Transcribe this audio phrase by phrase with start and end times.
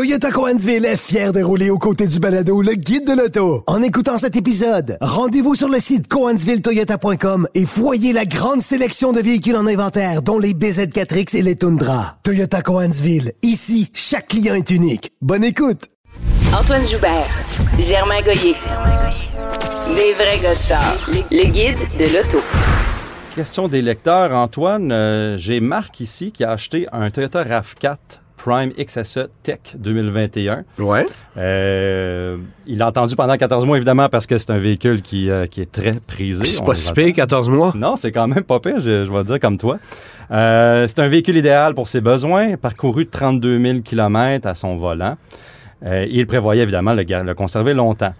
[0.00, 3.62] Toyota Coansville est fier de rouler aux côtés du balado Le Guide de l'auto.
[3.66, 9.20] En écoutant cet épisode, rendez-vous sur le site coansvilletoyota.com et voyez la grande sélection de
[9.20, 12.16] véhicules en inventaire, dont les BZ4X et les Tundra.
[12.22, 13.32] Toyota Coansville.
[13.42, 15.12] Ici, chaque client est unique.
[15.20, 15.90] Bonne écoute.
[16.58, 17.28] Antoine Joubert,
[17.78, 18.54] Germain Goyer.
[19.94, 20.96] Des vrais gars de char.
[21.30, 22.38] Le guide de l'auto.
[23.34, 24.92] Question des lecteurs, Antoine.
[24.92, 27.96] euh, J'ai Marc ici qui a acheté un Toyota RAV4
[28.42, 30.64] Prime XSE Tech 2021.
[30.78, 31.06] Ouais.
[31.36, 35.46] Euh, il l'a entendu pendant 14 mois, évidemment, parce que c'est un véhicule qui, euh,
[35.46, 36.42] qui est très prisé.
[36.42, 37.06] Puis c'est pas si rappelle.
[37.06, 37.72] pire, 14 mois.
[37.74, 39.78] Non, c'est quand même pas pire, je, je vais dire comme toi.
[40.30, 45.16] Euh, c'est un véhicule idéal pour ses besoins, parcouru 32 000 km à son volant.
[45.82, 48.12] Il prévoyait évidemment le, le conserver longtemps.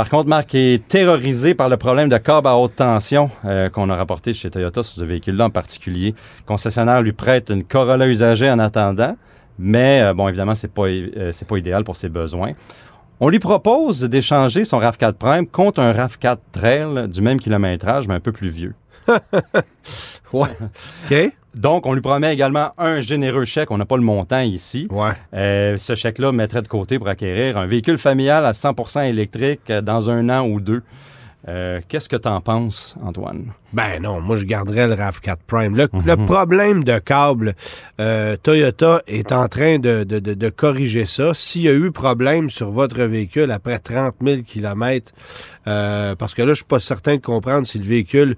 [0.00, 3.90] Par contre, Marc est terrorisé par le problème de câble à haute tension euh, qu'on
[3.90, 6.14] a rapporté chez Toyota sur ce véhicule-là en particulier.
[6.38, 9.16] Le concessionnaire lui prête une Corolla usagée en attendant,
[9.60, 12.52] mais euh, bon, évidemment, c'est pas, euh, c'est pas idéal pour ses besoins.
[13.20, 18.14] On lui propose d'échanger son RAV4 Prime contre un RAV4 Trail du même kilométrage, mais
[18.14, 18.74] un peu plus vieux.
[20.32, 20.48] Ouais.
[21.10, 21.32] OK.
[21.56, 23.72] Donc, on lui promet également un généreux chèque.
[23.72, 24.86] On n'a pas le montant ici.
[24.88, 25.10] Ouais.
[25.34, 30.08] Euh, ce chèque-là mettrait de côté pour acquérir un véhicule familial à 100 électrique dans
[30.08, 30.82] un an ou deux.
[31.48, 33.52] Euh, Qu'est-ce que tu en penses, Antoine?
[33.72, 35.74] Ben non, moi je garderais le RAV4 Prime.
[35.76, 37.54] Le, le problème de câble,
[37.98, 41.32] euh, Toyota est en train de, de- de- de corriger ça.
[41.32, 45.12] S'il y a eu problème sur votre véhicule après 30 000 km,
[45.66, 48.36] euh, parce que là, je suis pas certain de comprendre si le véhicule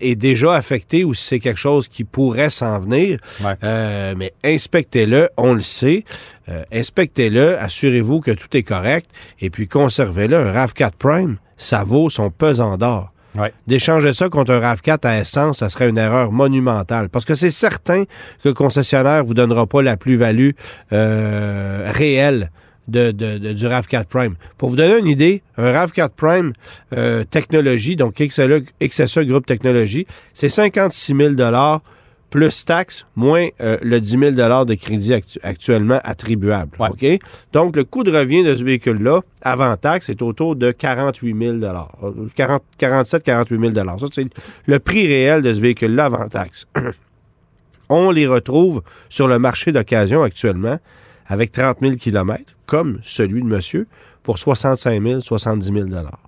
[0.00, 3.18] est, déjà affecté ou si c'est quelque chose qui pourrait s'en venir.
[3.42, 3.54] Ouais.
[3.64, 6.04] Euh, mais inspectez-le, on le sait.
[6.48, 10.36] Euh, inspectez-le, assurez-vous que tout est correct et puis conservez-le.
[10.36, 13.10] Un RAV4 Prime, ça vaut son pesant d'or.
[13.36, 13.52] Ouais.
[13.66, 17.08] D'échanger ça contre un RAV4 à essence, ça serait une erreur monumentale.
[17.08, 18.10] Parce que c'est certain que
[18.50, 20.50] le concessionnaire vous donnera pas la plus-value
[20.92, 22.50] euh, réelle
[22.86, 24.34] de, de- de- du RAV4 Prime.
[24.58, 26.52] Pour vous donner une idée, un RAV4 Prime
[26.96, 28.42] euh, technologie, donc XSE,
[28.80, 31.30] XSE Groupe Technologie, c'est 56 000
[32.34, 34.30] plus taxes, moins euh, le 10 000
[34.66, 36.72] de crédit actu- actuellement attribuable.
[36.80, 36.88] Ouais.
[36.90, 37.20] OK?
[37.52, 41.52] Donc, le coût de revient de ce véhicule-là, avant taxe, est autour de 48 000
[41.62, 44.26] euh, 40 47 48 000 Ça, c'est
[44.66, 46.66] le prix réel de ce véhicule-là avant taxe.
[47.88, 50.80] On les retrouve sur le marché d'occasion actuellement
[51.28, 53.86] avec 30 000 km, comme celui de monsieur,
[54.24, 56.18] pour 65 000 70 000 Ouais.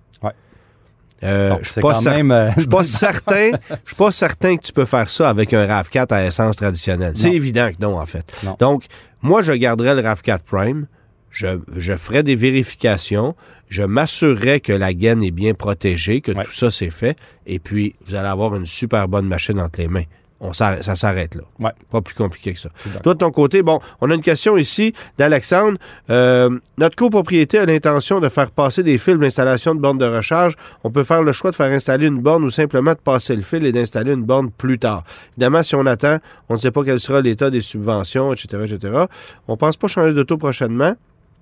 [1.25, 2.31] Euh, Donc, je suis pas quand cer- même...
[2.31, 5.53] euh, je suis pas certain, je suis pas certain que tu peux faire ça avec
[5.55, 7.13] un RAV4 à essence traditionnelle.
[7.17, 8.25] C'est évident que non, en fait.
[8.45, 8.57] Non.
[8.61, 8.85] Donc,
[9.23, 10.87] moi, je garderais le RAV4 Prime.
[11.31, 13.35] Je, je ferais des vérifications.
[13.69, 16.45] Je m'assurerais que la gaine est bien protégée, que Ouais.
[16.45, 17.17] tout ça c'est fait.
[17.47, 20.05] Et puis, vous allez avoir une super bonne machine entre les mains.
[20.39, 21.43] On s'arrête- ça s'arrête là.
[21.61, 21.71] Ouais.
[21.91, 22.69] Pas plus compliqué que ça.
[23.03, 25.79] Toi, de ton côté, bon, on a une question ici d'Alexandre.
[26.11, 30.55] Euh, notre copropriété a l'intention de faire passer des fils d'installation de bornes de recharge.
[30.85, 33.41] On peut faire le choix de faire installer une borne ou simplement de passer le
[33.43, 35.05] fil et d'installer une borne plus tard.
[35.33, 36.19] Évidemment, si on attend,
[36.51, 39.05] on ne sait pas quel sera l'état des subventions, etc., etc.
[39.49, 40.95] On ne pense pas changer d'auto prochainement.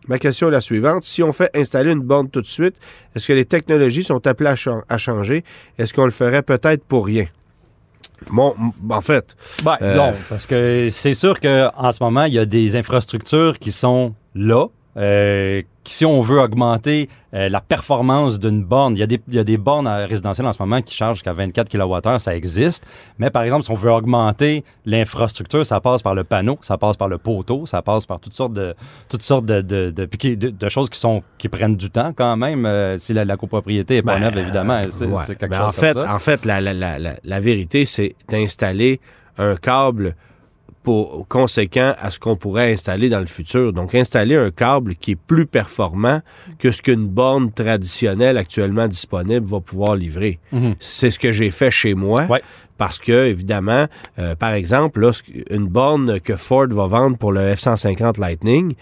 [0.06, 1.02] Ma question est la suivante.
[1.02, 2.76] Si on fait installer une borne tout de suite,
[3.16, 4.54] est-ce que les technologies sont appelées
[4.88, 5.42] à changer?
[5.78, 7.24] Est-ce qu'on le ferait peut-être pour rien?
[8.30, 8.54] Bon,
[8.90, 12.46] en fait, Ben, Euh, non, parce que c'est sûr qu'en ce moment, il y a
[12.46, 14.66] des infrastructures qui sont là.
[14.96, 19.34] Euh, si on veut augmenter euh, la performance d'une borne, il y, a des, il
[19.34, 22.86] y a des bornes résidentielles en ce moment qui chargent jusqu'à 24 kWh, ça existe.
[23.18, 26.96] Mais par exemple, si on veut augmenter l'infrastructure, ça passe par le panneau, ça passe
[26.96, 28.74] par le poteau, ça passe par toutes sortes de
[29.10, 31.90] toutes sortes de, de, de, puis qui- de- de choses qui sont qui prennent du
[31.90, 32.64] temps quand même.
[32.64, 35.22] euh, si la, la copropriété est pas Ben, neuve, évidemment, c'est Ouais.
[35.26, 36.14] quelque Ben, chose en comme fait, ça.
[36.14, 36.44] En fait,
[37.24, 39.00] la vérité, c'est d'installer
[39.38, 40.14] un câble
[40.84, 43.72] pour, conséquent à ce qu'on pourrait installer dans le futur.
[43.72, 46.20] Donc, installer un câble qui est plus performant
[46.58, 50.38] que ce qu'une borne traditionnelle actuellement disponible va pouvoir livrer.
[50.52, 50.74] Mhm.
[50.78, 52.26] C'est ce que j'ai fait chez moi.
[52.26, 52.42] Ouais.
[52.78, 53.86] Parce que, évidemment,
[54.18, 55.12] euh, par exemple, là,
[55.50, 58.74] une borne que Ford va vendre pour le F-150 Lightning,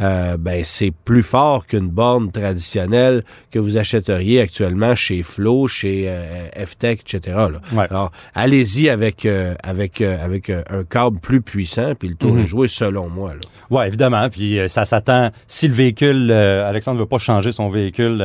[0.00, 6.04] euh, ben, c'est plus fort qu'une borne traditionnelle que vous achèteriez actuellement chez Flo, chez
[6.08, 7.20] euh, F-Tech, etc.
[7.36, 7.60] là.
[7.74, 7.86] Ouais.
[7.90, 12.42] Alors, allez-y avec, euh, avec, avec un câble plus puissant, puis le tour Mhm.
[12.42, 13.32] est joué selon moi.
[13.68, 14.30] Oui, évidemment.
[14.30, 15.28] Puis ça s'attend.
[15.46, 18.16] Si le véhicule, Alexandre ne veut pas changer son véhicule,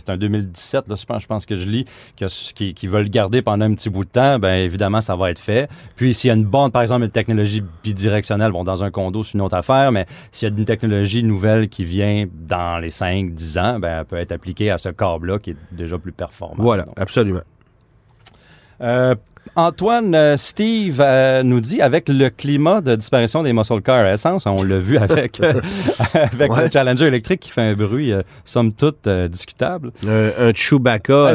[0.00, 1.84] c'est un 2017, là, je pense, je pense que je lis,
[2.18, 5.16] que- qui, qui veut le garder pendant un petit bout de temps, ben évidemment, ça
[5.16, 5.68] va être fait.
[5.96, 9.24] Puis s'il y a une borne, par exemple, une technologie bidirectionnelle, bon, dans un condo,
[9.24, 12.90] c'est une autre affaire, mais s'il y a une technologie nouvelle qui vient dans les
[12.90, 16.62] 5-10 ans, ben elle peut être appliquée à ce câble-là qui est déjà plus performant.
[16.62, 17.40] Voilà, Donc, absolument.
[18.80, 19.14] euh,
[19.66, 24.12] Antoine, euh, Steve euh, nous dit avec le climat de disparition des muscle cars à
[24.14, 25.60] essence, on l'a vu avec, euh,
[26.14, 26.64] avec Ouais.
[26.64, 28.10] le Challenger électrique qui fait un bruit,
[28.46, 29.92] somme toute, discutable.
[30.08, 31.34] Un, un Chewbacca,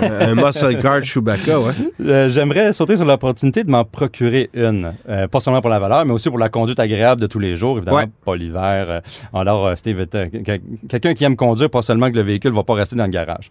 [0.00, 2.28] un muscle car Chewbacca, ouais.
[2.30, 4.94] J'aimerais sauter sur l'opportunité de m'en procurer une.
[5.30, 7.76] Pas seulement pour la valeur, mais aussi pour la conduite agréable de tous les jours,
[7.76, 8.06] évidemment, Ouais.
[8.24, 9.02] pas l'hiver.
[9.34, 13.04] Alors, Steve, quelqu'un qui aime conduire, pas seulement que le véhicule va pas rester dans
[13.04, 13.50] le garage.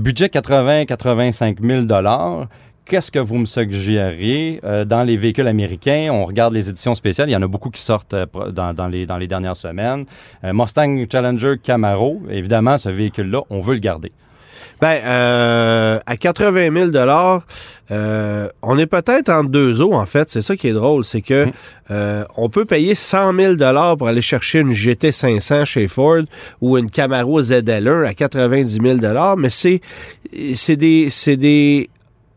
[0.00, 1.82] Budget 80-85 000
[2.84, 6.08] Qu'est-ce que vous me suggéreriez euh, dans les véhicules américains?
[6.10, 7.28] On regarde les éditions spéciales.
[7.28, 10.04] Il y en a beaucoup qui sortent euh, dans, dans les, dans les dernières semaines.
[10.44, 14.12] Euh, Mustang Challenger Camaro, évidemment, ce véhicule-là, on veut le garder.
[14.80, 16.90] Ben, à 80 000
[17.92, 20.30] euh, on est peut-être entre deux eaux, en fait.
[20.30, 21.46] C'est ça qui est drôle, c'est que
[21.90, 23.56] euh, on peut payer 100 000
[23.96, 26.22] pour aller chercher une GT 500 chez Ford
[26.60, 29.80] ou une Camaro ZL1 à 90 000 mais c'est
[30.54, 31.90] c'est des c'est des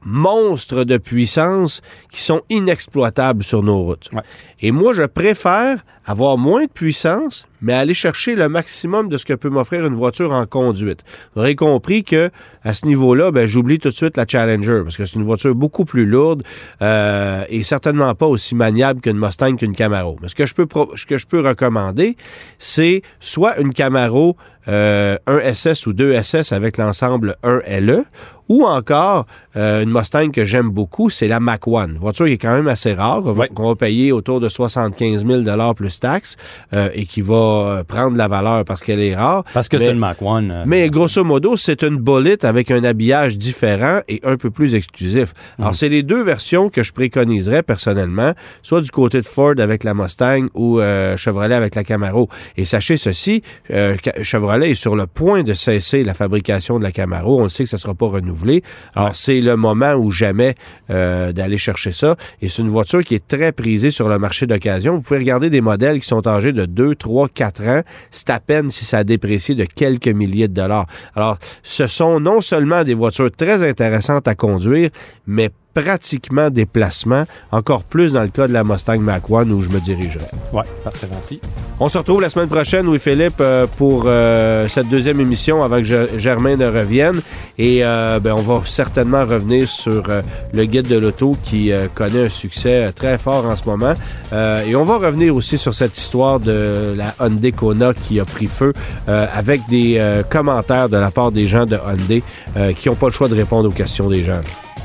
[0.06, 1.82] monstres de puissance
[2.12, 4.10] qui sont inexploitables sur nos routes.
[4.14, 4.22] Ouais.
[4.62, 9.26] Et moi, je préfère avoir moins de puissance, mais aller chercher le maximum de ce
[9.26, 11.00] que peut m'offrir une voiture en conduite.
[11.34, 12.30] Vous aurez compris que
[12.64, 15.56] à ce niveau-là, ben, j'oublie tout de suite la Challenger parce que c'est une voiture
[15.56, 16.44] beaucoup plus lourde
[16.82, 20.18] euh, et certainement pas aussi maniable qu'une Mustang qu'une Camaro.
[20.22, 22.16] Mais ce que je peux ce que je peux recommander,
[22.60, 28.04] c'est soit une Camaro euh, 1 SS ou 2 SS avec l'ensemble 1 LE
[28.50, 29.26] ou encore
[29.56, 31.90] euh, une Mustang que j'aime beaucoup, c'est la Mach 1.
[31.90, 33.22] Une voiture qui est quand même assez rare,
[33.54, 36.36] qu'on va- payer autour de 75 000 plus taxes
[36.74, 39.44] euh, et qui va euh, prendre la valeur parce qu'elle est rare.
[39.54, 40.50] Parce que c'est une Mach 1.
[40.50, 44.76] euh, mais grosso modo, c'est une bolette avec un habillage différent et un peu plus
[44.76, 45.34] exclusif.
[45.60, 49.84] Alors, c'est les deux versions que je préconiserais personnellement, soit du côté de Ford avec
[49.84, 52.30] la Mustang ou euh, Chevrolet avec la Camaro.
[52.58, 53.42] Et sachez ceci,
[53.72, 57.40] euh, Chevrolet est sur le point de cesser la fabrication de la Camaro.
[57.40, 58.64] On le sait que ça ne sera pas renouvelé.
[58.96, 60.56] Alors, c'est le moment ou jamais
[60.90, 62.16] euh, d'aller chercher ça.
[62.42, 64.96] Et c'est une voiture qui est très prisée sur le marché d'occasion.
[64.96, 67.82] Vous pouvez regarder des modèles qui sont âgés de 2, 3, 4 ans.
[68.10, 70.88] C'est à peine si ça a déprécié de quelques milliers de dollars.
[71.16, 74.90] Alors, ce sont non seulement des voitures très intéressantes à conduire,
[75.28, 79.70] mais pratiquement des placements, encore plus dans le cas de la Mustang Mach-1 où je
[79.70, 80.26] me dirigerai.
[80.54, 81.40] Ouais, parfait, merci.
[81.80, 85.84] On se retrouve la semaine prochaine, Louis-Philippe, euh, pour euh, cette deuxième émission avant que
[85.84, 87.20] Ge- Germain ne revienne.
[87.58, 90.22] Et euh, ben, on va certainement revenir sur euh,
[90.54, 93.94] le guide de l'auto qui euh, connaît un succès euh, très fort en ce moment.
[94.32, 98.26] Euh, et on va revenir aussi sur cette histoire de la Hyundai Kona qui a
[98.26, 98.72] pris feu
[99.10, 102.24] euh, avec des euh, commentaires de la part des gens de Hyundai
[102.56, 104.40] euh, qui n'ont pas le choix de répondre aux questions des gens.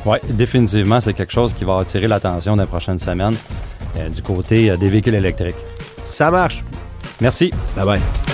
[0.07, 3.37] Oui, définitivement, c'est quelque chose qui va attirer l'attention dans les prochaines semaines
[3.97, 5.57] euh, du côté euh, des véhicules électriques.
[6.05, 6.63] Ça marche.
[7.21, 7.51] Merci.
[7.77, 8.30] Bye bye.